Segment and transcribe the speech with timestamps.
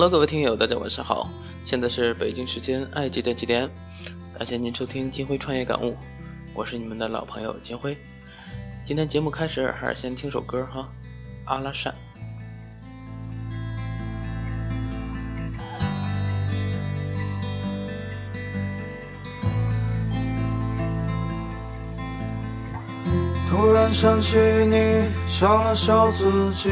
[0.00, 1.28] Hello，各位听友，大家晚上好，
[1.64, 3.68] 现在是北京时间爱几点几点？
[4.32, 5.96] 感谢您收听金辉创业感悟，
[6.54, 7.98] 我是你们的老朋友金辉。
[8.84, 10.88] 今天节目开始还是先听首歌哈，
[11.46, 11.92] 阿拉善。
[23.50, 26.70] 突然想起你，笑了笑自己。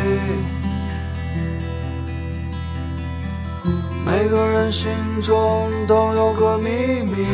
[4.07, 4.89] 每个人心
[5.21, 6.71] 中都有个秘
[7.03, 7.27] 密。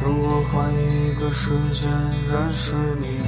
[0.00, 1.90] 如果换一个时间
[2.30, 3.18] 认识你，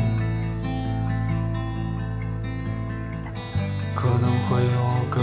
[3.97, 5.21] 可能会有更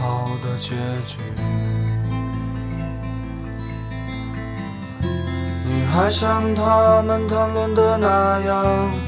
[0.00, 0.74] 好的结
[1.06, 1.18] 局。
[5.66, 9.07] 你还像他们谈论的那样？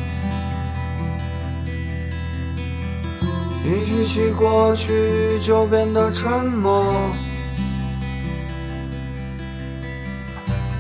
[3.63, 6.95] 一提起过去，就变得沉默。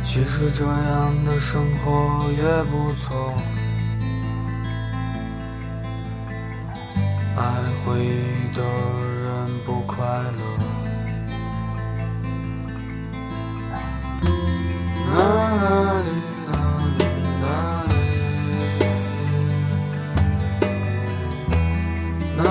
[0.02, 3.34] 其实这样的生活也不错。
[7.36, 7.42] 爱
[7.84, 8.62] 回忆的
[9.22, 10.42] 人不快乐。
[15.14, 16.02] 啦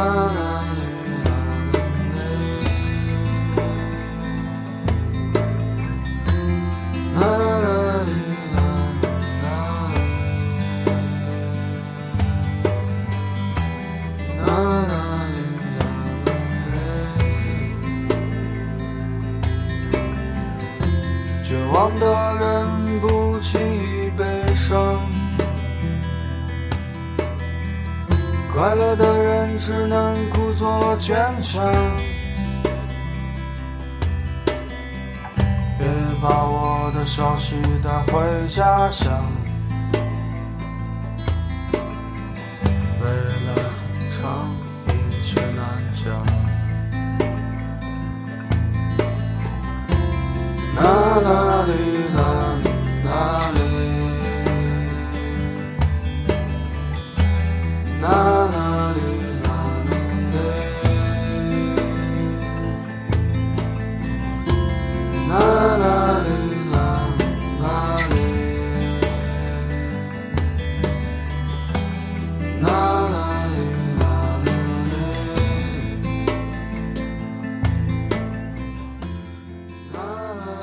[0.06, 0.90] 啦哩。
[22.00, 24.26] 的人不轻易悲
[24.56, 25.19] 伤，
[28.60, 31.64] 快乐的人只能故作坚强。
[35.78, 35.88] 别
[36.22, 39.10] 把我的消息带回家乡，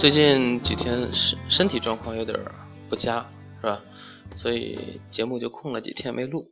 [0.06, 2.38] 最近几天身身体状况有点
[2.88, 3.28] 不佳，
[3.60, 3.82] 是吧？
[4.36, 6.48] 所以节目就空了几天没录。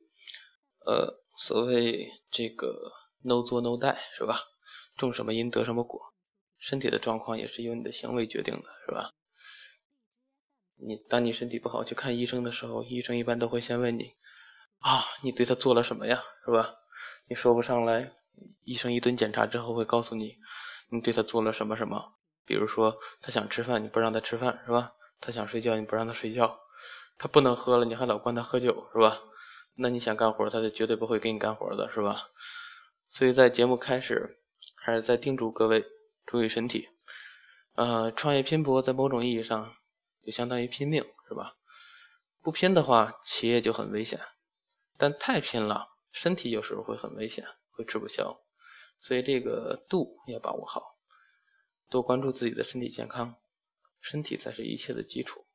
[0.84, 2.90] 呃，所谓这个
[3.22, 4.40] “no 作 no die” 是吧？
[4.96, 6.00] 种什么因得什么果，
[6.58, 9.12] 身体的状况也是由你的行为决定的，是吧？
[10.74, 14.14] 你当你身体不好去看医生的时候，医生一般都会先问你：
[14.80, 16.20] 啊，你对他做了什么呀？
[16.44, 16.74] 是吧？
[17.28, 18.10] 你说不上来，
[18.64, 20.38] 医生一顿检查之后会告诉你，
[20.90, 22.13] 你对他做了什么什么。
[22.46, 24.92] 比如说，他想吃饭，你不让他吃饭，是吧？
[25.20, 26.60] 他想睡觉，你不让他睡觉。
[27.16, 29.20] 他不能喝了，你还老灌他喝酒，是吧？
[29.76, 32.28] 那你想干活，他就绝对不会给你干活的，是吧？
[33.10, 34.38] 所以在节目开始，
[34.76, 35.84] 还是在叮嘱各位
[36.26, 36.88] 注意身体。
[37.74, 39.74] 呃，创业拼搏在某种意义上
[40.24, 41.54] 就相当于拼命，是吧？
[42.42, 44.18] 不拼的话，企业就很危险；
[44.98, 48.40] 但太拼了，身体有时候会很危险，会吃不消。
[49.00, 50.93] 所以这个度要把握好。
[51.94, 53.36] 多关注自己的身体健康，
[54.00, 55.46] 身体才是一切的基础。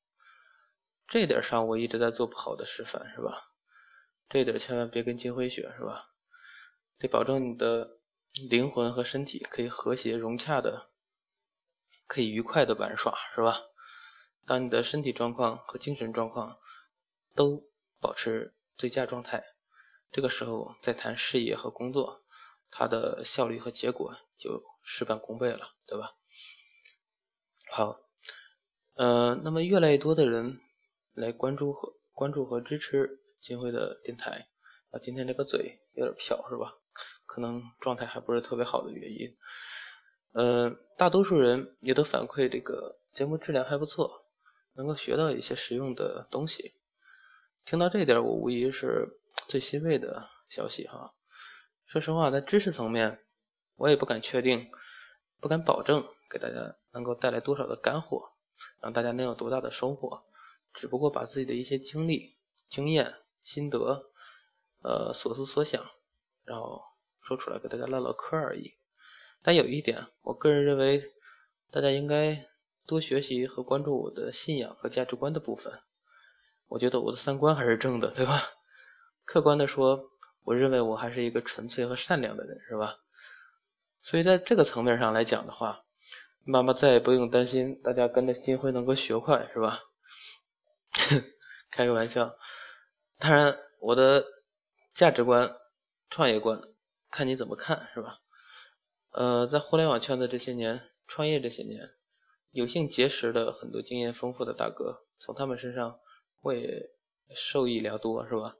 [1.06, 3.52] 这点上我一直在做不好的示范，是吧？
[4.30, 6.13] 这点千万别跟金辉学，是吧？
[6.98, 8.00] 得保证你的
[8.50, 10.92] 灵魂和身体可以和谐融洽的，
[12.08, 13.60] 可以愉快的玩耍，是吧？
[14.46, 16.58] 当你的身体状况和精神状况
[17.36, 17.69] 都
[18.00, 19.44] 保持最佳状态，
[20.10, 22.24] 这个时候再谈事业和工作，
[22.72, 26.16] 它的效率和结果就事半功倍了，对吧？
[27.71, 28.00] 好，
[28.95, 30.60] 呃，那么越来越多的人
[31.13, 34.48] 来关注和关注和支持金辉的电台
[34.89, 36.74] 啊，今天这个嘴有点瓢是吧？
[37.27, 39.38] 可能状态还不是特别好的原因。
[40.33, 44.25] 呃，大多数人也都反馈这个节目质量还不错，
[44.74, 46.74] 能够学到一些实用的东西。
[47.65, 51.13] 听到这点，我无疑是最欣慰的消息哈。
[51.86, 53.19] 说实话，在知识层面，
[53.75, 54.72] 我也不敢确定，
[55.39, 56.04] 不敢保证。
[56.31, 58.31] 给大家能够带来多少的干货，
[58.81, 60.24] 让大家能有多大的收获？
[60.74, 62.38] 只不过把自己的一些经历、
[62.68, 64.12] 经验、心得，
[64.83, 65.83] 呃，所思所想，
[66.44, 66.81] 然后
[67.21, 68.75] 说出来给大家唠唠嗑而已。
[69.41, 71.12] 但有一点，我个人认为，
[71.71, 72.45] 大家应该
[72.86, 75.81] 多学习和关注我的信仰和价值观的部分。
[76.68, 78.44] 我觉得我的三观还是正的，对吧？
[79.25, 80.12] 客观的说，
[80.44, 82.97] 我认为我还是一个纯粹和善良的人，是吧？
[84.01, 85.83] 所以在这个层面上来讲的话，
[86.44, 89.80] 妈妈再也不用担心大家跟着金辉能够学坏，是吧？
[91.69, 92.36] 开个玩笑。
[93.18, 94.25] 当然，我的
[94.94, 95.56] 价值观、
[96.09, 96.62] 创业观，
[97.12, 98.19] 看你怎么看，是吧？
[99.12, 101.91] 呃，在互联网圈子这些年，创业这些年，
[102.51, 106.00] 有幸结识了很多经验丰富的大哥，从他们身上
[106.41, 106.89] 我也
[107.36, 108.56] 受益良多，是吧？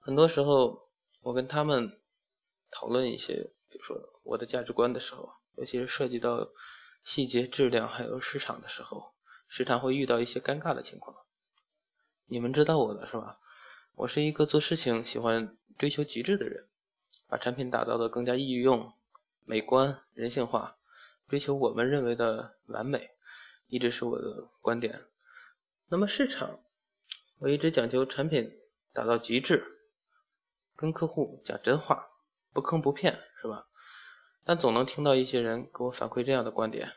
[0.00, 0.88] 很多时候，
[1.20, 2.00] 我跟他们
[2.70, 6.48] 讨论一些，比如说我的价值观的时候，尤其是涉及到
[7.04, 9.12] 细节、质量还有市场的时候，
[9.48, 11.16] 时常会遇到一些尴尬的情况。
[12.26, 13.38] 你们知道我的是吧？
[13.94, 16.68] 我是一个做事情喜欢追求极致的人，
[17.26, 18.92] 把产品打造的更加易用、
[19.44, 20.76] 美观、人性化，
[21.28, 23.10] 追求我们认为的完美，
[23.66, 25.04] 一直是我的观点。
[25.88, 26.60] 那么市场，
[27.38, 28.60] 我一直讲究产品
[28.92, 29.64] 打造极致，
[30.76, 32.08] 跟客户讲真话，
[32.52, 33.66] 不坑不骗，是吧？
[34.48, 36.94] 但总能听到一些人给我反馈这样的观点：“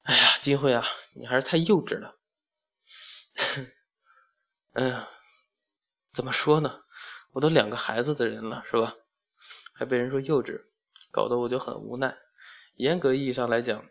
[0.00, 0.82] 哎呀，金辉啊，
[1.14, 2.18] 你还是太幼稚了。
[4.72, 5.04] ”嗯，
[6.14, 6.84] 怎么说呢？
[7.32, 8.94] 我都两个孩子的人了，是吧？
[9.74, 10.64] 还被人说幼稚，
[11.12, 12.16] 搞得我就很无奈。
[12.76, 13.86] 严格意义上来讲，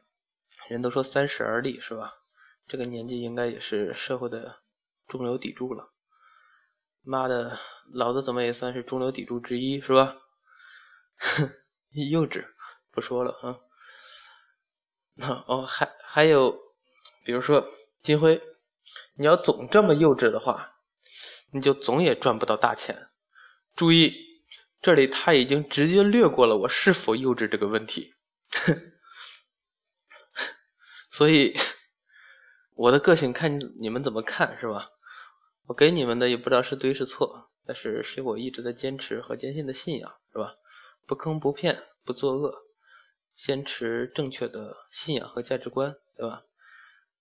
[0.67, 2.11] 人都说三十而立，是吧？
[2.67, 4.63] 这个年纪应该也是社会的
[5.07, 5.93] 中流砥柱了。
[7.03, 7.59] 妈的，
[7.93, 10.17] 老子怎么也算是中流砥柱之一，是吧？
[11.17, 11.53] 哼
[11.95, 12.45] 幼稚，
[12.91, 13.59] 不说了啊。
[15.47, 16.59] 哦，还还有，
[17.23, 17.67] 比如说
[18.01, 18.41] 金辉，
[19.15, 20.73] 你要总这么幼稚的话。
[21.51, 23.07] 你就总也赚不到大钱。
[23.75, 24.13] 注意，
[24.81, 28.13] 这里他已经直接略过了我是否幼稚这个问题。
[31.09, 31.55] 所以，
[32.73, 34.89] 我的个性看你们怎么看是吧？
[35.67, 40.55] 我给你们的也不知道是对是错，但是是我一直在坚持和坚信的信仰是吧？
[41.05, 42.53] 不坑不骗不作恶，
[43.33, 46.43] 坚持正确的信仰和价值观对吧？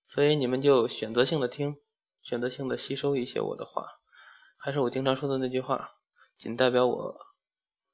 [0.09, 1.77] 所以你们就选择性的听，
[2.23, 3.87] 选择性的吸收一些我的话。
[4.57, 5.91] 还是我经常说的那句话，
[6.39, 7.17] 仅代表我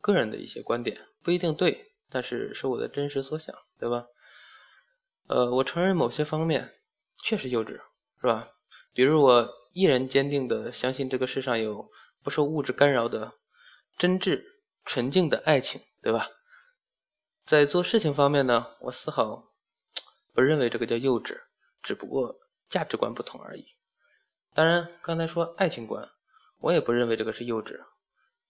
[0.00, 4.06] 个人的一些观点，不一定对，但是是我的真实所想，对吧？
[5.26, 6.72] 呃，我承认某些方面
[7.24, 7.80] 确实幼稚，
[8.20, 8.48] 是吧？
[8.92, 11.90] 比如我依然坚定的相信这个世上有
[12.22, 13.32] 不受物质干扰的
[13.96, 14.42] 真挚
[14.84, 16.28] 纯净的爱情，对吧？
[17.44, 19.52] 在做事情方面呢，我丝毫
[20.32, 21.40] 不认为这个叫幼稚，
[21.82, 22.38] 只不过
[22.68, 23.66] 价值观不同而已。
[24.54, 26.08] 当然，刚才说爱情观。
[26.62, 27.80] 我也不认为这个是幼稚，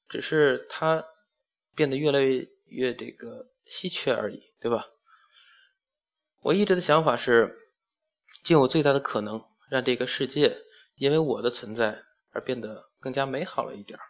[0.08, 1.04] 只是它
[1.76, 4.84] 变得越来越越这个稀缺而已，对吧？
[6.40, 7.56] 我一直的想法是
[8.42, 10.58] 尽我最大的可能让这个世界
[10.96, 12.02] 因为我的存在
[12.32, 14.02] 而变得更加美好了一点儿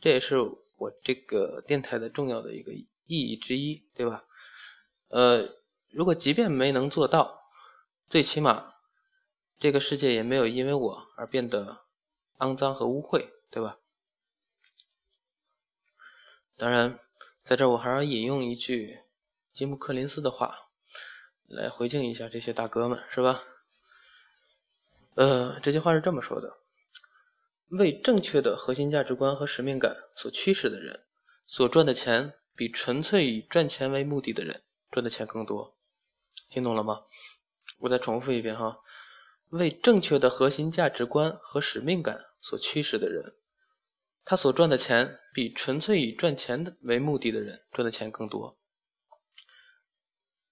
[0.00, 0.36] 这也是
[0.76, 4.24] 我这个电台的重要的一个意义之一，对吧？
[5.08, 5.48] 呃，
[5.90, 7.42] 如果即便没能做到，
[8.08, 8.74] 最起码
[9.58, 11.84] 这个世界也没有因为我而变得。
[12.38, 13.78] 肮脏和污秽，对吧？
[16.58, 16.98] 当然，
[17.46, 19.00] 在这我还要引用一句
[19.54, 20.68] 吉姆·柯林斯的话，
[21.46, 23.42] 来回敬一下这些大哥们，是吧？
[25.14, 26.58] 呃，这句话是这么说的：
[27.68, 31.04] 为正确的核心价值观和使命感所驱使的人，
[31.46, 35.76] 所赚的钱比纯粹以赚钱为目的的人赚的钱更多。
[36.48, 37.02] 听懂了吗？
[37.80, 38.80] 我再重复一遍哈。
[39.50, 43.34] 为正确的核心价值观和使命感所驱使的人，
[44.24, 48.56] 他所赚的钱比纯粹以赚钱的为目的的人赚的钱更多。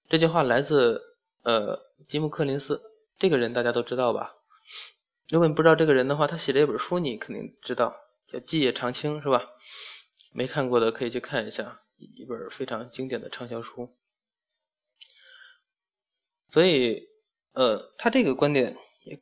[0.09, 2.83] 这句话来自呃吉姆·柯林斯，
[3.19, 4.37] 这个人大家都知道吧？
[5.29, 9.51] 如果你不知道这个人的话，他写了一本书，你肯定知道，叫《基业长青》，是吧？
[10.33, 13.97] 没看过的可以去看一下，一本非常经典的畅销书。
[16.49, 17.09] 所以，
[17.53, 19.21] 呃，他这个观点也。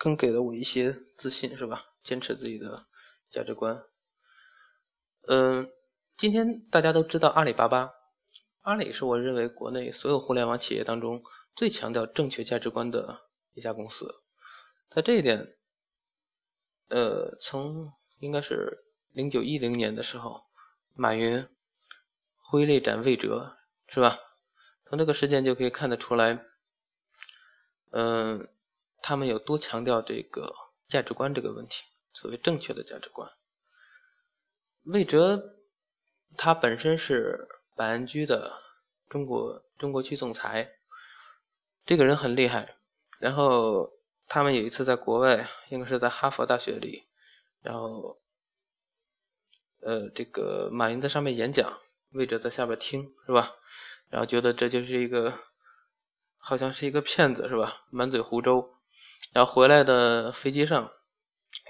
[0.00, 1.86] 更给了我一些自信，是吧？
[2.04, 2.72] 坚持自己的
[3.32, 3.82] 价值观。
[5.26, 5.68] 嗯，
[6.16, 7.90] 今天大家都知道阿里巴巴，
[8.60, 11.24] 阿里是我认为国内所有互联网企业当中
[11.56, 13.22] 最强调正确价值观的
[13.54, 14.22] 一家公司。
[14.90, 15.56] 在这一点，
[16.88, 20.44] 呃，从应该是零九一零年的时候，
[20.94, 21.48] 马云
[22.36, 23.56] 挥泪斩魏哲，
[23.88, 24.18] 是吧？
[24.86, 26.44] 从这个事件就可以看得出来，
[27.90, 28.48] 嗯。
[29.00, 30.52] 他们有多强调这个
[30.88, 31.84] 价值观这个问题？
[32.12, 33.30] 所谓正确的价值观。
[34.82, 35.54] 魏哲
[36.36, 38.60] 他本身是百安居的
[39.08, 40.72] 中国中国区总裁，
[41.86, 42.76] 这个人很厉害。
[43.20, 43.92] 然后
[44.28, 47.06] 他们有一次在国外，应该是在哈佛大学里，
[47.62, 48.20] 然后，
[49.80, 51.80] 呃，这个马云在上面演讲，
[52.10, 53.56] 魏哲在下边听，是吧？
[54.10, 55.38] 然后觉得这就是一个，
[56.36, 57.86] 好像是一个骗子，是吧？
[57.90, 58.68] 满嘴胡诌。
[59.32, 60.92] 然后回来的飞机上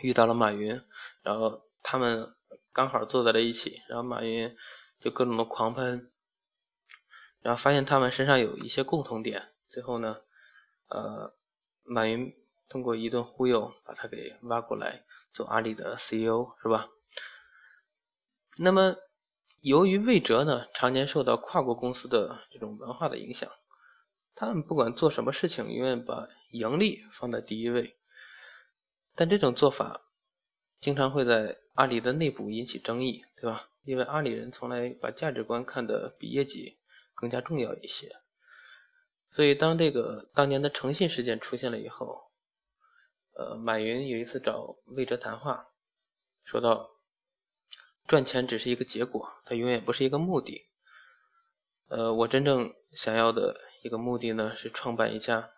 [0.03, 0.83] 遇到了马云，
[1.23, 2.35] 然后他们
[2.73, 4.57] 刚好坐在了一起，然后马云
[4.99, 6.11] 就各种的狂喷，
[7.41, 10.23] 然后发现他们身上有一些共同点，最后呢，
[10.89, 11.35] 呃。
[11.91, 12.37] 马云
[12.69, 16.89] 通过一顿忽悠，把他给挖过来做阿里的 CEO，是吧？
[18.59, 18.97] 那么，
[19.61, 23.51] 由于魏哲呢，常年受到跨国公司的这种文化的影响，
[24.35, 27.97] 他们不管做什么事情，永远把盈利放在第一位。
[29.15, 30.03] 但这种做法，
[30.79, 33.69] 经常会在阿里的内部引起争议，对吧？
[33.85, 36.79] 因为阿里人从来把价值观看得比业绩
[37.15, 38.15] 更加重要一些。
[39.31, 42.28] 所以，当这个当年的诚信事件出现了以后，
[43.39, 45.69] 呃，马云有一次找魏哲谈话，
[46.43, 46.91] 说到
[48.09, 50.67] 赚钱只是一个结果，它永远不是一个目的。
[51.87, 55.53] 呃，我真正想要的一个目的呢，是创办一家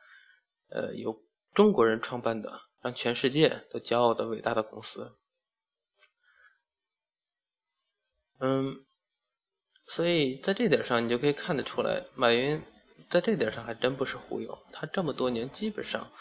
[0.69, 5.17] 呃由中国人创办的，让全世界都骄傲的伟大的公司。
[8.41, 8.85] 嗯，
[9.87, 12.63] 所以在这点上，你就可以看得出来，马云。
[13.09, 16.13] 在这点上还真不是忽悠，他这么多年基本上，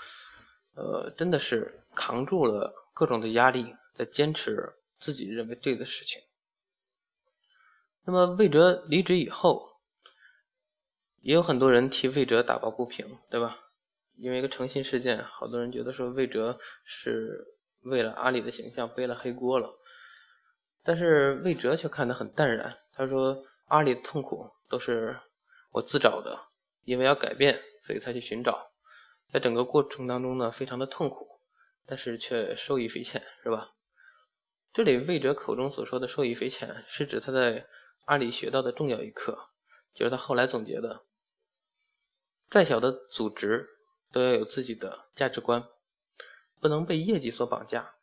[0.79, 6.21] 呃，真的是扛住了各种的压力，在坚持自己认为对的事情。
[8.05, 9.77] 那么魏哲离职以后，
[11.21, 13.59] 也有很多人替魏哲打抱不平，对吧？
[14.15, 17.45] 因为一个诚信事件，好多人觉得说魏哲是
[17.81, 19.77] 为了阿里的形象背了黑锅了，
[20.83, 25.19] 但是魏哲却看得很淡然，他说阿里的痛苦都是
[25.71, 26.47] 我自找的。
[26.85, 28.68] 因为要改变，所以才去寻找，
[29.31, 31.39] 在整个过程当中呢，非常的痛苦，
[31.85, 33.71] 但是却受益匪浅，是吧？
[34.73, 37.67] 这里魏哲口中所说的受益匪浅，是指他在
[38.05, 39.49] 阿里学到的重要一课，
[39.93, 41.03] 就是他后来总结的：
[42.49, 43.67] 再小的组织
[44.11, 45.67] 都要有自己的价值观，
[46.59, 47.93] 不能被业绩所绑架，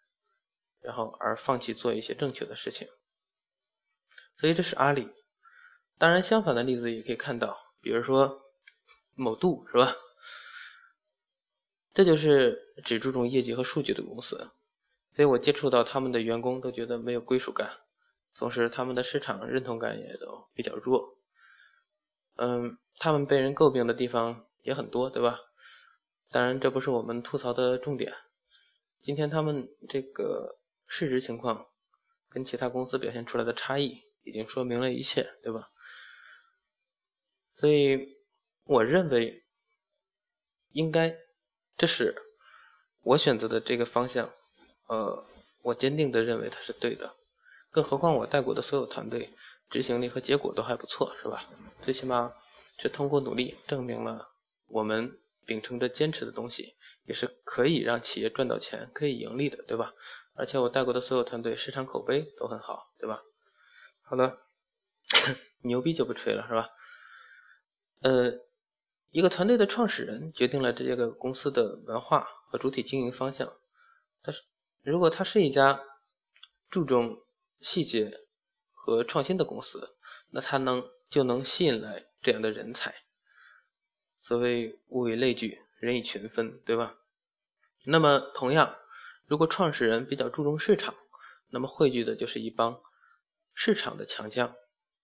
[0.80, 2.88] 然后而放弃做一些正确的事情。
[4.38, 5.09] 所以这是阿里。
[5.99, 8.42] 当然，相反的例子也可以看到，比如说。
[9.18, 9.97] 某度是吧？
[11.97, 14.50] 这就是只注重业绩和数据的公司，
[15.15, 17.71] 所以我接触到他们的员工都觉得没有归属感，
[18.35, 21.17] 同时他们的市场认同感也都比较弱。
[22.35, 25.41] 嗯，他们被人诟病的地方也很多，对吧？
[26.29, 28.12] 当然，这不是我们吐槽的重点。
[29.00, 31.67] 今天他们这个市值情况
[32.29, 35.71] 跟其他公司表现出来的差异，已经说明了一切，对吧？
[37.55, 38.15] 所以。
[38.69, 39.45] 我认为
[40.73, 41.17] 应该，
[41.76, 42.16] 这是
[43.02, 44.33] 我选择的这个方向，
[44.87, 45.26] 呃，
[45.62, 47.14] 我坚定的认为它是对的。
[47.71, 49.30] 更何况我带过的所有团队，
[49.68, 51.45] 执行力和结果都还不错，是吧？
[51.83, 52.33] 最起码
[52.78, 54.28] 是通过努力证明了
[54.68, 59.92] 我们秉承着坚持的东西，也是可以让企业赚到钱、可以盈利的，对吧？
[60.35, 63.23] 而且我带过的所有团队市场口碑都很好，对吧？
[64.02, 64.38] 好的，
[65.62, 66.71] 牛逼就不吹了，是吧？
[68.00, 68.46] 呃。
[69.16, 73.50] 一个团队的创始人决定了这个公司的文化和主体经营方向。
[74.20, 74.42] 但是，
[74.82, 75.80] 如果他是一家
[76.68, 77.25] 注重
[77.62, 78.12] 细节
[78.75, 79.96] 和创新的公司，
[80.28, 82.94] 那他能就能吸引来这样的人才。
[84.18, 86.99] 所谓物以类聚，人以群分，对吧？
[87.87, 88.76] 那么，同样，
[89.25, 90.94] 如果创始人比较注重市场，
[91.49, 92.82] 那么汇聚的就是一帮
[93.54, 94.54] 市场的强将，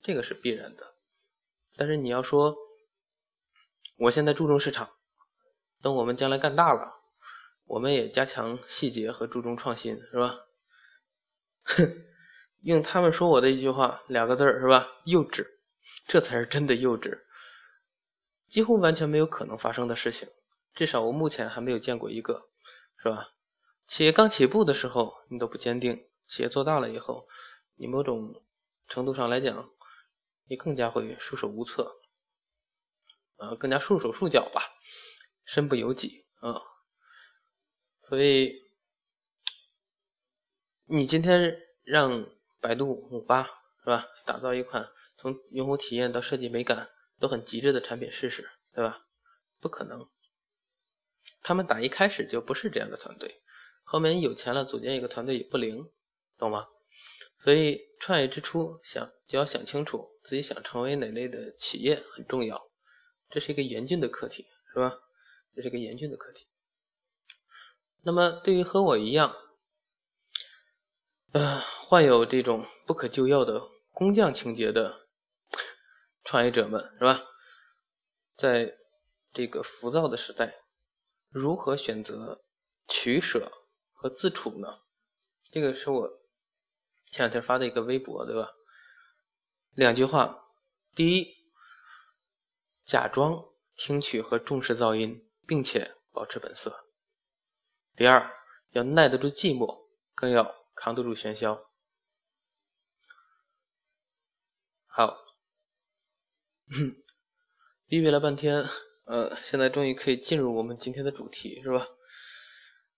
[0.03, 0.97] 这个是必然的。
[1.77, 2.55] 但是你要说，
[3.97, 4.91] 我现在注重市场，
[5.81, 6.95] 等我们将来干大了，
[7.67, 10.41] 我们也加强细节和注重创新，是吧？
[11.65, 12.05] 哼，
[12.63, 14.89] 用他们说我的一句话，两个字儿是吧？
[15.05, 15.47] 幼稚，
[16.07, 17.21] 这才是真的幼稚，
[18.49, 20.29] 几乎完全没有可能发生的事情，
[20.75, 22.49] 至少我目前还没有见过一个，
[23.03, 23.29] 是吧？
[23.87, 27.29] 企业刚起步的时候你都不坚定，企业做大了以后，
[27.77, 28.43] 你某种
[28.89, 29.71] 程度上来讲，
[30.49, 32.02] 你更加会束手无策。
[33.43, 34.63] 呃，更加束手束脚吧，
[35.45, 36.63] 身不由己啊。
[38.03, 38.55] 所以，
[40.87, 42.29] 你今天让
[42.61, 43.43] 百度、五八
[43.83, 49.05] 是吧，打造一款从用户体验到设计美感都很极致的产品试试，对吧？
[49.61, 50.09] 不可能，
[51.43, 53.41] 他们打一开始就不是这样的团队，
[53.83, 55.91] 后面有钱了组建一个团队也不灵，
[56.39, 56.69] 懂吗？
[57.41, 62.63] 所以创业之初想就要想清楚自己想成为哪类的企业很重要，
[63.33, 64.99] 这是一个严峻的课题，是吧？
[65.57, 66.47] 这是一个严峻的课题。
[68.03, 69.35] 那么对于和我一样，
[71.33, 75.09] 呃，患有这种不可救药的工匠情节的
[76.25, 77.23] 创业者们，是吧？
[78.37, 78.77] 在
[79.33, 80.57] 这个浮躁的时代，
[81.31, 82.45] 如何选择
[82.87, 83.51] 取舍
[83.93, 84.81] 和自处呢？
[85.51, 86.11] 这个是我
[87.11, 88.53] 前两天发的一个微博，对吧？
[89.75, 90.45] 两句话：
[90.95, 91.35] 第一，
[92.85, 93.45] 假装
[93.77, 96.71] 听取和重视噪音，并且保持本色；
[97.97, 98.31] 第二，
[98.71, 101.71] 要耐得住寂寞，更要扛得住喧嚣。
[104.87, 105.19] 好，
[107.87, 108.69] 逼逼了半天，
[109.05, 111.89] 呃，现在终于可以进入我们今天的主题，是吧？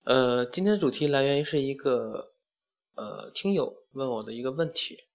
[0.04, 2.32] 呃，今天的主题来源于是一个。
[2.96, 5.08] 呃，听友问我的一个问题，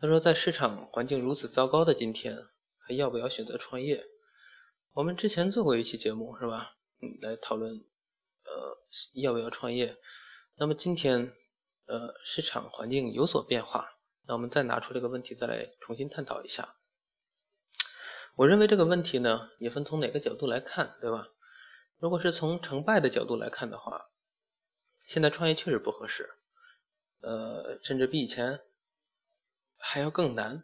[0.00, 2.46] 他说，在市场环境如此糟糕的今天，
[2.82, 4.04] 还要不要选择创业？
[4.92, 6.76] 我们之前做过一期节目，是吧？
[7.00, 7.72] 嗯，来讨论，
[8.44, 8.78] 呃，
[9.14, 9.96] 要不要创业？
[10.56, 11.34] 那么今天，
[11.86, 13.88] 呃，市场环境有所变化，
[14.26, 16.76] 那我们再拿出这个问题，再来重新探讨一下。
[18.36, 21.28] 我认为这个问题呢，也分从哪个角度来看，对吧？
[21.98, 24.08] 如果是从成败的角度来看的话。
[25.04, 26.30] 现在创业确实不合适，
[27.22, 28.60] 呃，甚至比以前
[29.76, 30.62] 还要更难。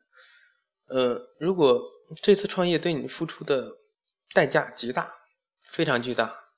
[0.86, 1.82] 呃，如果
[2.16, 3.76] 这次创业对你付出的
[4.32, 5.12] 代价极大，
[5.70, 6.48] 非常巨大，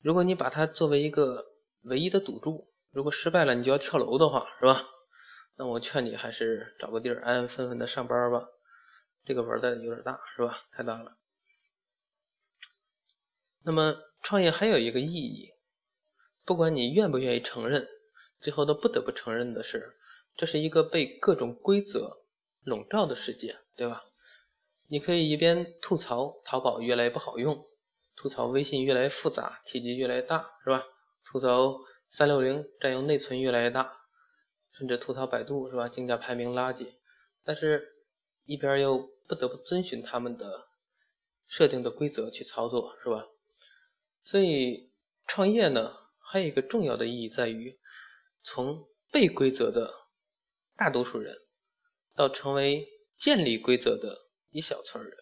[0.00, 1.44] 如果你把它作为一个
[1.82, 4.86] 唯一的赌注，如果失败了你就要跳楼的话，是吧？
[5.56, 8.48] 那我劝你还是找个地儿安安分分的上班吧。
[9.24, 10.62] 这个玩的有点大，是吧？
[10.72, 11.18] 太大了。
[13.62, 15.50] 那么创业还有一个意义。
[16.46, 17.86] 不管你愿不愿意承认，
[18.40, 19.98] 最后都不得不承认的是，
[20.34, 22.22] 这是一个被各种规则
[22.64, 24.02] 笼罩的世界，对吧？
[24.92, 27.64] 你可以一边吐槽淘宝越来越不好用，
[28.16, 30.84] 吐槽微信越来越复杂，体积越来越大，是吧？
[31.24, 34.00] 吐槽三六零占用内存越来越大，
[34.76, 35.88] 甚至吐槽百度，是吧？
[35.88, 36.88] 竞价排名垃圾，
[37.44, 37.86] 但是
[38.46, 40.66] 一边又不得不遵循他们的
[41.46, 43.24] 设定的规则去操作，是吧？
[44.24, 44.92] 所以
[45.28, 45.94] 创业呢？
[46.32, 47.78] 还有一个重要的意义在于，
[48.42, 49.92] 从被规则的
[50.76, 51.36] 大多数人，
[52.16, 55.16] 到成为建立规则的一小撮人。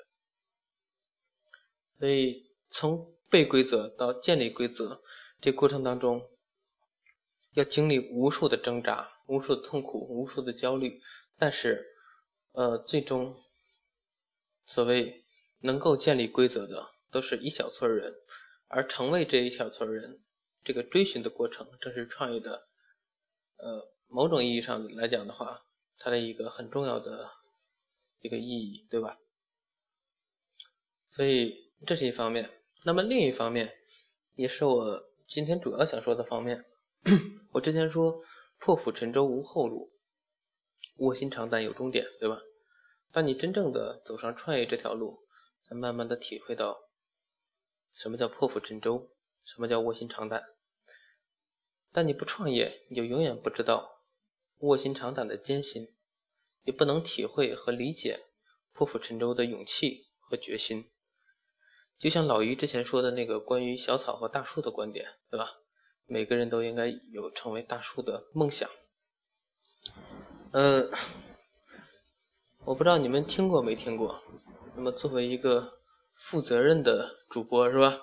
[1.99, 5.03] 所以，从被规则到建立规则
[5.41, 6.31] 这过程当中，
[7.53, 11.01] 要经历无数的挣扎、无数的痛苦、无数的焦虑。
[11.37, 11.85] 但是，
[12.53, 13.37] 呃，最终，
[14.67, 15.25] 所谓
[15.61, 18.15] 能够建立规则的，都是一小撮人，
[18.69, 20.23] 而成为这一小撮人。
[20.65, 22.69] 这个追寻的过程，正是创业的，
[23.57, 25.63] 呃，某种意义上来讲的话，
[25.97, 27.31] 它的一个很重要的
[28.21, 29.19] 一个意义，对吧？
[31.11, 32.51] 所以这是一方面。
[32.85, 33.75] 那么另一方面，
[34.35, 36.65] 也是我今天主要想说的方面。
[37.53, 38.23] 我之前说
[38.59, 39.93] 破釜沉舟无后路，
[40.97, 42.41] 卧薪尝胆有终点，对吧？
[43.11, 45.21] 当你真正的走上创业这条路，
[45.65, 46.79] 才慢慢的体会到
[47.93, 49.11] 什么叫破釜沉舟，
[49.45, 50.43] 什么叫卧薪尝胆。
[51.91, 54.03] 但你不创业，你就永远不知道
[54.59, 55.89] 卧薪尝胆的艰辛，
[56.65, 58.27] 也不能体会和理解
[58.73, 60.91] 破釜沉舟的勇气和决心。
[61.99, 65.51] 就像老于之前说的那个关于小草和大树的观点，对吧？
[66.07, 68.71] 每个人都应该有成为大树的梦想。
[70.53, 70.89] 呃，
[72.65, 74.23] 我不知道你们听过没听过。
[74.77, 75.81] 那么作为一个
[76.15, 78.01] 负责任的主播，是吧？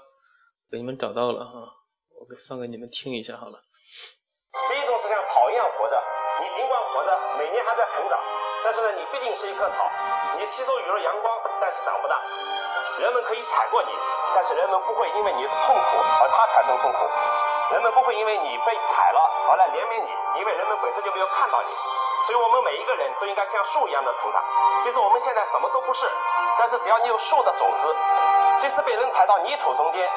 [0.70, 1.74] 给你们找到了哈，
[2.20, 3.64] 我给放给你们听一下好了。
[4.52, 5.96] 第一种是像草一样活着，
[6.44, 8.20] 你尽管活着，每年还在成长，
[8.66, 9.86] 但是呢，你毕竟是一棵草，
[10.40, 12.18] 你吸收雨露阳光，但是长不大。
[12.98, 13.92] 人们可以踩过你，
[14.34, 15.82] 但是人们不会因为你的痛苦
[16.22, 17.00] 而他产生痛苦。
[17.72, 21.68] 人们不会因为你被踩了而来怜悯你，因为人们本身就没有看到你。
[22.26, 24.42] 所以我们每一个人都应该像树一样的成长。
[24.84, 26.10] 即使我们现在什么都不是，
[26.58, 27.96] 但是只要你有树的种子，
[28.60, 30.10] 即使被人踩到泥土中间，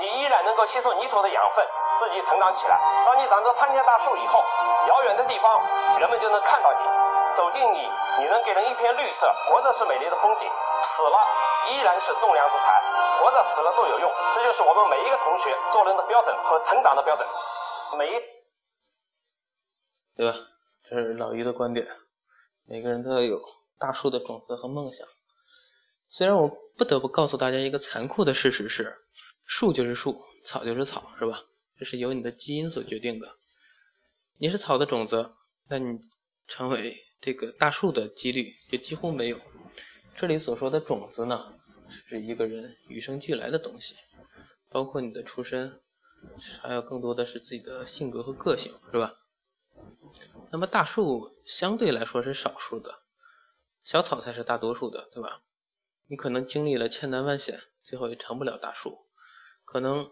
[0.00, 1.64] 你依然能够吸收泥土的养分。
[1.96, 2.78] 自己成长起来。
[3.06, 4.44] 当你长成参天大树以后，
[4.88, 5.60] 遥远的地方
[5.98, 6.78] 人们就能看到你，
[7.36, 7.78] 走进你，
[8.18, 9.30] 你能给人一片绿色。
[9.46, 10.48] 活着是美丽的风景，
[10.82, 11.16] 死了
[11.70, 12.82] 依然是栋梁之材。
[13.20, 17.26] 活着死了都有用，这就是我们每一个同学做人的标准和成长的标准。
[17.98, 18.20] 每一，
[20.16, 20.38] 对吧？
[20.88, 21.86] 这是老于的观点。
[22.66, 23.40] 每个人都要有
[23.78, 25.06] 大树的种子和梦想。
[26.08, 28.96] 虽然我不得不告诉大家一个残酷的事实是，
[29.44, 31.40] 树就是树，草就是草，是吧？
[31.78, 33.28] 这是由你的基因所决定的。
[34.38, 35.34] 你是草的种子，
[35.68, 35.98] 那你
[36.46, 39.40] 成为这个大树的几率就几乎没有。
[40.14, 41.52] 这里所说的种子呢，
[41.88, 43.96] 是指一个人与生俱来的东西，
[44.70, 45.80] 包括你的出身，
[46.62, 49.16] 还有更多的是自己的性格和个性，是吧？
[50.52, 53.00] 那么大树相对来说是少数的，
[53.82, 55.40] 小草才是大多数的，对吧？
[56.06, 59.08] 你可能经历了千难万险，最后也成不了大树，
[59.64, 60.08] 可能，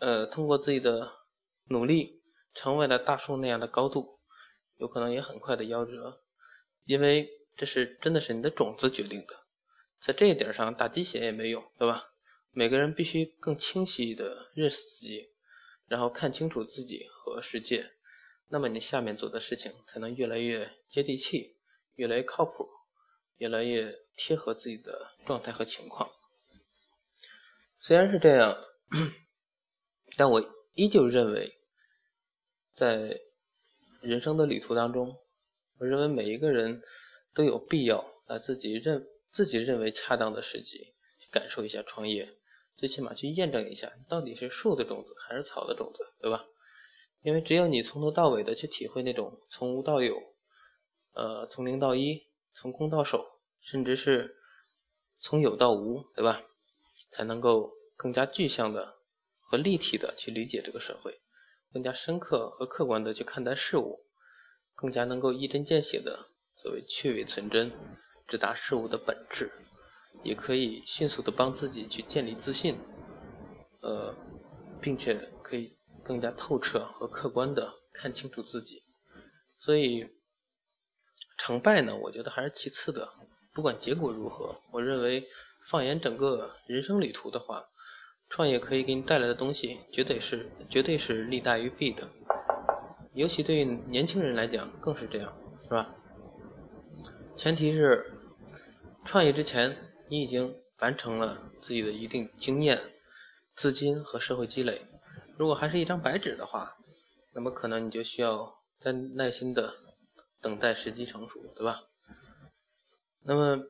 [0.00, 1.12] 呃，通过自己的
[1.68, 2.22] 努力，
[2.54, 4.13] 成为了大树那样的高度，
[4.76, 6.20] 有可能也很快的夭折，
[6.84, 9.44] 因为这是真的是你的种子决定的，
[10.00, 12.10] 在这一点上打鸡血也没用，对吧？
[12.50, 15.30] 每个人必须更清晰的认识自己，
[15.88, 17.90] 然后看清楚自己和世界。
[18.48, 21.56] 那么你下面做的事情才能越来越接地气，
[21.96, 22.68] 越来越靠谱，
[23.38, 26.10] 越来越贴合自己的状态和情况。
[27.80, 28.56] 虽然是这样，
[30.16, 31.58] 但我依旧认为，
[32.72, 33.20] 在
[34.04, 35.16] 人生的旅途当中，
[35.78, 36.82] 我认为每一个人
[37.34, 42.28] 都有必要在自己认自己认为恰当的时机去感受一下创业，
[42.76, 46.44] 最起码去验证一下到底是树的种子还是草的种子，对吧？
[47.22, 50.22] 因为只有你从头到尾的去体会那种从无到有，
[51.14, 53.26] 呃，从零到一，从空到手，
[53.62, 54.36] 甚至是
[55.20, 56.42] 从有到无，对吧？
[57.10, 58.96] 才能够更加具象的
[59.40, 61.18] 和立体的去理解这个社会，
[61.74, 64.06] 更加深刻和客观的去看待事物，
[64.74, 67.70] 更加能够一针见血的所谓去伪存真，
[68.26, 69.52] 直达事物的本质，
[70.22, 72.78] 也可以迅速的帮自己去建立自信，
[73.82, 74.14] 呃，
[74.80, 75.76] 并且可以。
[76.06, 78.82] 更加透彻和客观的看清楚自己，
[79.58, 80.06] 所以
[81.38, 83.10] 成败呢，我觉得还是其次的。
[83.54, 85.26] 不管结果如何，我认为
[85.70, 87.70] 放眼整个人生旅途的话，
[88.34, 92.10] 创业可以给你带来的东西，绝对是绝对是利大于弊的。
[93.12, 95.94] 尤其对于年轻人来讲，更是这样，是吧？
[97.36, 98.12] 前提是
[99.04, 99.76] 创业之前，
[100.08, 102.82] 你已经完成了自己的一定经验、
[103.54, 104.82] 资金和社会积累。
[105.38, 106.72] 如果还是一张白纸的话，
[107.34, 109.74] 那么可能你就需要再耐心的
[110.40, 111.82] 等待时机成熟，对吧？
[113.22, 113.62] 那么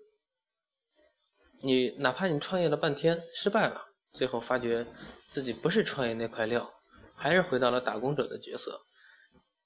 [1.61, 4.87] 你哪怕你创业了半天失败了，最后发觉
[5.29, 6.73] 自己不是创业那块料，
[7.15, 8.87] 还是回到了打工者的角色。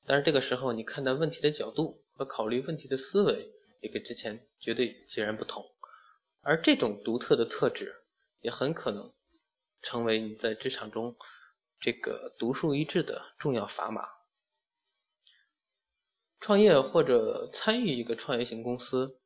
[0.07, 5.65] 但是这个时候你看待问题的角度和考虑问题的思维也跟之前绝对截然不同，
[6.41, 7.95] 而这种独特的特质
[8.41, 9.13] 也很可能
[9.83, 11.17] 成为你在职场中。
[11.81, 14.09] 这个独树一帜的重要砝码。
[16.41, 19.21] 创业或者参与一个创业型公司，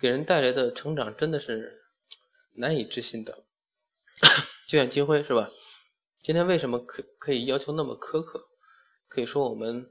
[0.00, 1.84] 给人带来的成长真的是
[2.54, 3.45] 难以置信的。
[4.68, 5.50] 就像金辉是吧？
[6.22, 8.48] 今天为什么可可以要求那么苛刻？
[9.08, 9.90] 可以说我们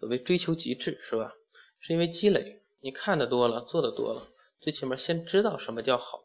[0.00, 1.32] 所谓追求极致是吧？
[1.78, 4.28] 是因为积累，你看的多了，做的多了，
[4.60, 6.24] 最起码先知道什么叫好，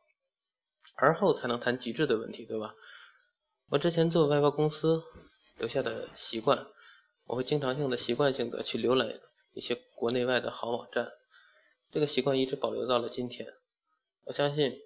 [0.96, 2.74] 而后才能谈极致的问题，对吧？
[3.70, 5.04] 我之前做外包公司
[5.58, 6.68] 留下的习惯，
[7.26, 9.20] 我会经常性的习惯性的去浏览
[9.54, 11.12] 一些国内外的好网站，
[11.92, 13.54] 这个习惯一直保留到了今天。
[14.24, 14.80] 我相信，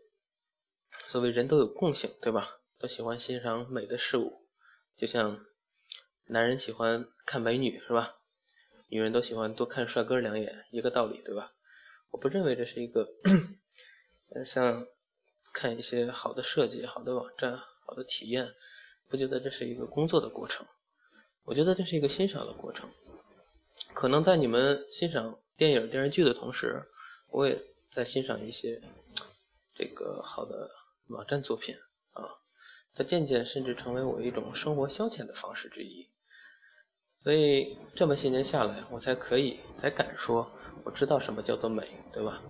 [1.08, 2.60] 所谓人都有共性，对吧？
[2.77, 4.41] 都喜欢欣赏美的事物，
[4.95, 5.45] 就像
[6.25, 8.15] 男人喜欢看美女，是吧？
[8.89, 11.53] 女人都喜欢多看帅哥两眼，一个道理，对吧？
[12.12, 13.08] 我不认为这是一个，
[14.45, 14.88] 像
[15.53, 18.53] 看一些好的设计、好的网站、好的体验。
[19.08, 20.65] 不觉得这是一个工作的过程，
[21.43, 22.89] 我觉得这是一个欣赏的过程。
[23.93, 26.84] 可能在你们欣赏电影、电视剧的同时，
[27.29, 28.81] 我也在欣赏一些
[29.75, 30.71] 这个好的
[31.08, 31.76] 网站作品
[32.12, 32.24] 啊。
[32.94, 36.08] 它渐渐甚至成为我一种生活消遣的方式之一。
[37.24, 40.52] 所以这么些年下来，我才可以才敢说
[40.84, 42.41] 我知道什么叫做美，对吧？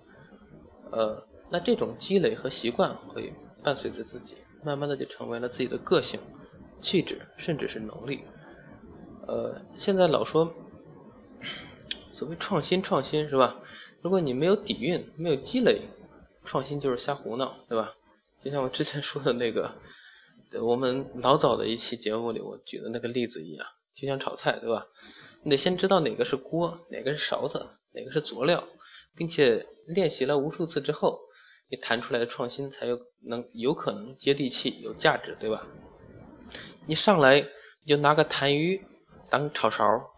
[0.92, 6.20] 呃，那这种积累和习惯会伴随着自己，慢慢的就成为了自己的个性。
[6.78, 8.22] 气质，甚至是能力，
[9.26, 10.54] 呃，现在老说
[12.12, 13.62] 所谓创新，创新是吧？
[14.02, 15.88] 如果你没有底蕴，没有积累，
[16.44, 17.94] 创新就是瞎胡闹，对吧？
[18.46, 19.74] 就像我之前说的那个，
[20.62, 24.86] 我们老早的一期节目里我举的那个例子一样，就像炒菜，对吧？
[25.42, 28.62] 你得先知道哪个是锅，哪个是勺子，哪个是佐料，
[29.16, 31.18] 并且练习了无数次之后，
[31.68, 35.66] 你弹出来的创新才有能有可能接地气、有价值，对吧？
[36.86, 38.80] 你上来你就拿个痰盂
[39.28, 40.08] 当炒勺，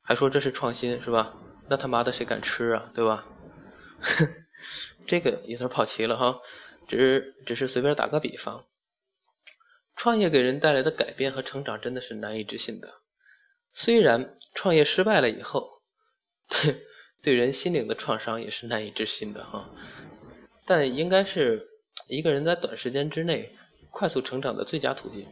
[0.00, 1.36] 还说这是创新是吧？
[1.68, 3.26] 那他妈的谁敢吃啊，对吧？
[4.00, 4.28] 哼
[5.06, 6.40] 这个有点跑题了哈，
[6.88, 8.66] 只只是随便打个比方。
[9.96, 12.94] 创业给人带来的改变和成长真的是难以置信的。
[13.72, 15.82] 虽然创业失败了以后，
[16.48, 16.84] 对
[17.22, 19.70] 对人心灵的创伤也是难以置信的哈。
[20.66, 21.68] 但应该是
[22.08, 23.56] 一个人在短时间之内
[23.90, 25.28] 快速成长的最佳途径。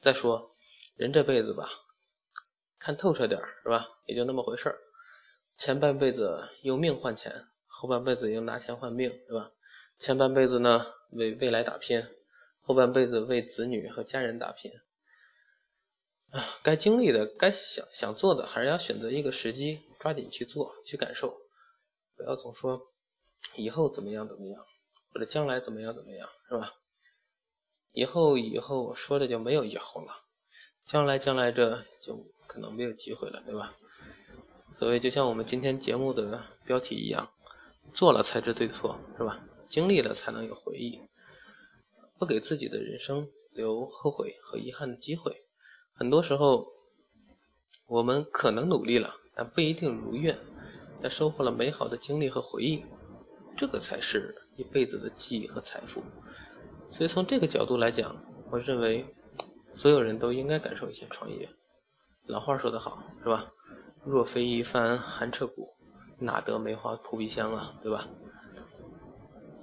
[0.00, 0.54] 再说，
[0.96, 1.68] 人这辈子吧，
[2.78, 3.88] 看透彻点是吧？
[4.06, 4.78] 也就那么回事儿。
[5.56, 9.50] 前半辈子用命换钱，后半辈子用拿钱换命，是吧？
[9.98, 12.06] 前半辈子呢为未来打拼，
[12.62, 14.70] 后半辈子为子女和家人打拼。
[16.30, 21.38] 啊，该经历的、该想想做的，还是要选择一个时机，抓紧去做、去感受，
[22.16, 22.92] 不要总说
[23.56, 24.62] 以后怎么样怎么样，
[25.12, 26.74] 或者将来怎么样怎么样，是吧？
[27.92, 30.12] 以后以后说的就没有以后了，
[30.84, 33.74] 将来将来这就可能没有机会了，对吧？
[34.76, 37.30] 所以就像我们今天节目的标题一样，
[37.94, 39.42] 做了才知对错，是吧？
[39.68, 41.00] 经历了才能有回忆，
[42.18, 45.44] 不给自己的人生留后悔和遗憾的机会。
[45.92, 46.68] 很多时候，
[47.86, 50.38] 我们可能努力了，但不一定如愿，
[51.02, 52.84] 但收获了美好的经历和回忆，
[53.56, 56.02] 这个才是一辈子的记忆和财富。
[56.90, 58.16] 所以从这个角度来讲，
[58.50, 59.04] 我认为
[59.74, 61.48] 所有人都应该感受一下创业。
[62.26, 63.52] 老话说得好，是吧？
[64.04, 65.74] 若非一番寒彻骨，
[66.18, 68.08] 哪得梅花扑鼻香啊，对吧？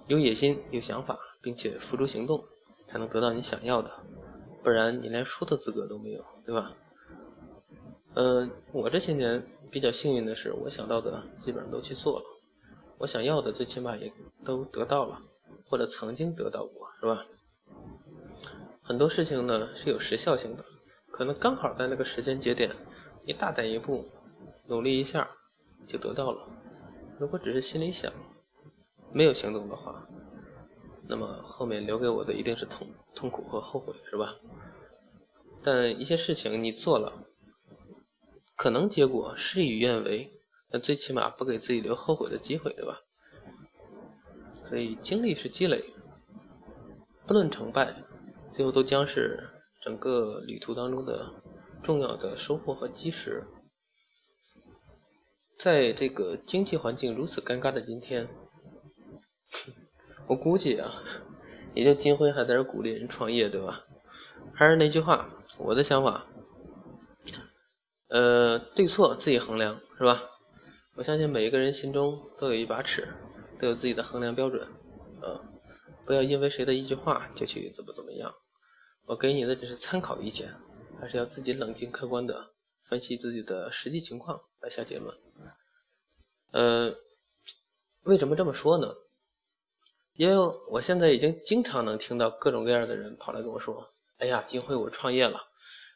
[0.07, 2.43] 有野心、有想法，并且付诸行动，
[2.87, 3.91] 才能得到你想要的，
[4.63, 6.73] 不然你连说的资格都没有，对吧？
[8.13, 12.25] 嗯，我这些年比较幸运的是，我想到的基本上都去做了，
[12.99, 14.11] 我想要的最起码也
[14.43, 15.21] 都得到了，
[15.69, 17.25] 或者曾经得到过，是吧？
[18.81, 20.63] 很多事情呢是有时效性的，
[21.11, 22.71] 可能刚好在那个时间节点，
[23.25, 24.05] 你大胆一步。
[24.67, 25.29] 努力一下
[25.87, 26.43] 就得到了。
[27.19, 28.11] 如果只是心里想，
[29.15, 30.09] 没有行动的话，
[31.07, 34.35] 那么后面留给我的一定是痛痛苦和后悔，是吧？
[35.63, 37.25] 但一些事情你做了，
[38.57, 40.33] 可能结果事与愿违，
[40.69, 42.99] 但最起码不给自己留后悔的机会，对吧？
[44.65, 45.93] 所以经历是积累，
[47.25, 47.95] 不论成败，
[48.51, 49.49] 最后都将是
[49.81, 51.31] 整个旅途当中的
[51.81, 53.45] 重要的收获和基石。
[55.57, 58.27] 在这个经济环境如此尴尬的今天，
[60.27, 61.03] 我估计啊，
[61.73, 63.85] 也就金辉还在这鼓励人创业，对吧？
[64.53, 66.25] 还是那句话，我的想法，
[68.07, 70.21] 呃，对错自己衡量，是吧？
[70.95, 73.07] 我相信每一个人心中都有一把尺，
[73.59, 74.67] 都有自己的衡量标准，
[75.21, 75.41] 啊，
[76.05, 78.33] 不要因为谁的一句话就去怎么怎么样。
[79.05, 80.53] 我给你的只是参考意见，
[80.99, 82.51] 还是要自己冷静客观的
[82.89, 85.15] 分析自己的实际情况来下结论。
[86.51, 86.95] 呃，
[88.03, 88.95] 为什么这么说呢？
[90.15, 95.41] 因为我现在已经经常能听到各种各样的人跑来跟我说：“哎呀，金辉，我创业了！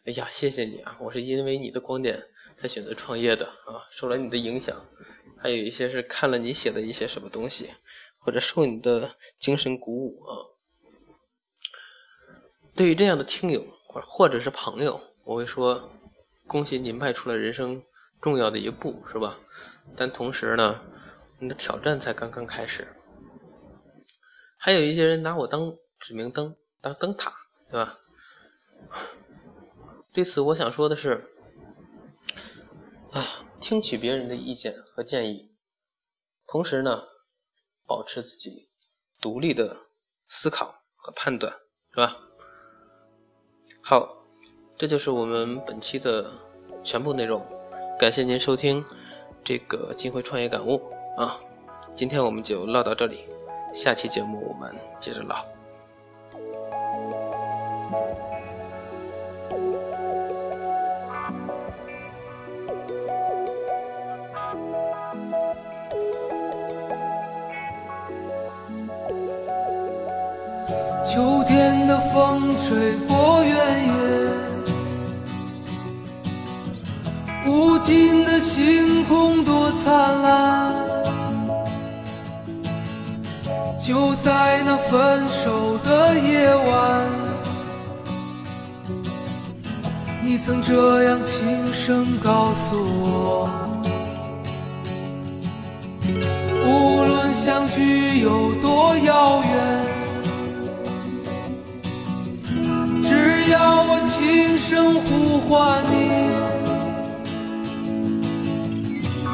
[0.05, 0.97] 哎呀，谢谢你啊！
[0.99, 2.25] 我是因为你的观点
[2.57, 4.85] 才选择创业的啊，受了你的影响，
[5.37, 7.69] 还有一些是看了你写的一些什么东西，
[8.17, 10.31] 或者受你的精神鼓舞啊。”
[12.75, 15.91] 对于这样的听友或或者是朋友，我会说
[16.45, 17.83] ：“恭喜你迈出了人生
[18.21, 19.39] 重要的一步，是吧？”
[19.95, 20.81] 但同时呢，
[21.39, 22.85] 你的挑战才刚刚开始。
[24.61, 27.33] 还有一些人拿我当指明灯，当灯塔，
[27.71, 27.97] 对吧？
[30.11, 31.31] 对此，我想说的是，
[33.13, 33.23] 啊，
[33.61, 35.49] 听取别人的意见和建议，
[36.45, 37.03] 同时呢，
[37.87, 38.69] 保持自己
[39.21, 39.77] 独立的
[40.27, 41.53] 思考和判断，
[41.91, 42.17] 是吧？
[43.81, 44.25] 好，
[44.77, 46.29] 这就是我们本期的
[46.83, 47.47] 全部内容，
[47.97, 48.83] 感谢您收听。
[49.41, 51.39] 这个金辉创业感悟啊，
[51.95, 53.23] 今天我们就唠到这里，
[53.73, 55.45] 下期节目我们接着唠。
[71.03, 74.49] 秋天的风吹过原野。
[77.49, 80.88] 无尽的星空多灿烂，
[83.89, 87.09] 就在那分手的夜晚，
[90.21, 93.49] 你曾这样轻声告诉我：
[96.63, 99.51] 无论相聚有多遥远，
[103.01, 106.29] 只要我轻声呼唤你。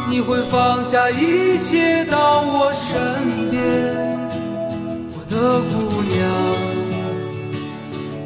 [0.08, 3.60] 你会放下一切到我身边，
[5.36, 6.16] 的姑娘，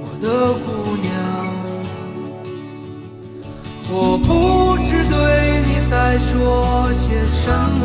[0.03, 0.67] 我的姑
[1.01, 1.09] 娘，
[3.89, 5.17] 我不知对
[5.65, 5.69] 你。
[5.89, 7.49] 再说些什
[7.81, 7.83] 么，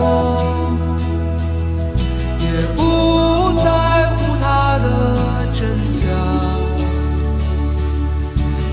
[2.39, 2.79] 也不
[3.65, 3.65] 在
[4.11, 4.87] 乎它的
[5.59, 6.05] 真假，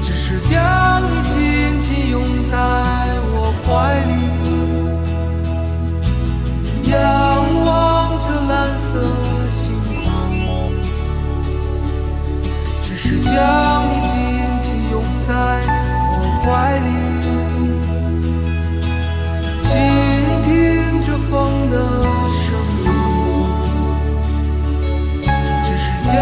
[0.02, 2.58] 只是将你紧紧拥在
[3.32, 3.70] 我怀
[4.02, 4.41] 里。
[16.52, 16.90] 怀里。
[19.58, 19.70] 倾
[20.44, 20.50] 听
[21.02, 21.32] 着风
[21.70, 21.76] 的
[22.42, 22.44] 声
[22.84, 22.88] 音，
[25.64, 26.16] 只是将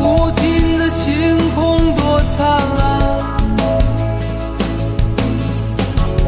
[0.00, 2.38] 无尽的星空多灿
[2.78, 2.78] 烂。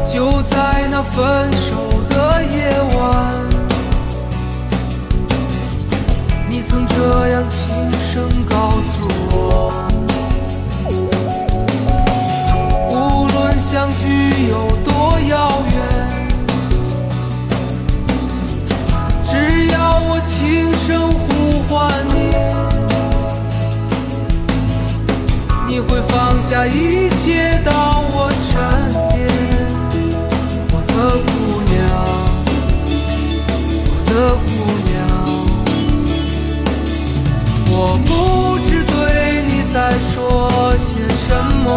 [0.05, 1.69] 就在那分手
[2.09, 2.99] 的夜晚，
[6.49, 7.59] 你曾这样轻
[8.01, 9.71] 声告诉我，
[12.89, 12.93] 无
[13.27, 14.53] 论相距有
[14.83, 15.75] 多遥远。
[19.23, 19.75] 只要
[20.09, 21.23] 我轻声呼
[21.69, 21.71] 唤
[25.71, 28.59] 你会放下一切到我身
[29.13, 29.25] 边，
[30.69, 30.93] 我的
[31.31, 31.31] 姑
[31.71, 31.79] 娘，
[33.87, 34.49] 我的姑
[34.89, 34.93] 娘。
[37.71, 38.09] 我不
[38.67, 38.93] 知对
[39.47, 39.75] 你在
[40.09, 40.13] 说
[40.75, 41.29] 些什
[41.63, 41.69] 么。